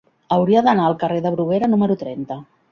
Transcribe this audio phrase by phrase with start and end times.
[0.37, 2.43] Hauria d'anar al carrer de Bruguera número trenta.